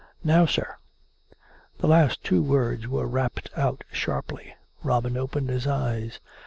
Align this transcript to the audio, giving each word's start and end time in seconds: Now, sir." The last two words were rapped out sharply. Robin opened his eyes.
Now, 0.23 0.47
sir." 0.47 0.77
The 1.77 1.85
last 1.85 2.23
two 2.23 2.41
words 2.41 2.87
were 2.87 3.05
rapped 3.05 3.51
out 3.55 3.83
sharply. 3.91 4.55
Robin 4.83 5.15
opened 5.15 5.49
his 5.49 5.67
eyes. 5.67 6.19